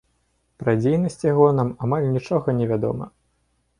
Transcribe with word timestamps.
Пра 0.61 0.73
дзейнасць 0.79 1.21
яго 1.27 1.47
нам 1.59 1.69
амаль 1.89 2.11
нічога 2.17 2.59
не 2.61 2.65
вядома. 2.73 3.05